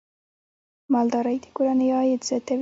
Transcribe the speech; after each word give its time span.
مالدارۍ 0.93 1.37
د 1.43 1.45
کورنیو 1.55 1.95
عاید 1.99 2.21
زیاتوي. 2.29 2.59